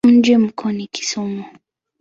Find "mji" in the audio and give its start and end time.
0.03-0.37